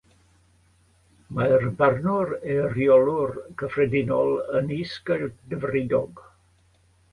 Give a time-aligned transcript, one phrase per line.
[1.39, 6.27] Mae'r Barnwr Eiriolwr Cyffredinol yn is-gadfridog.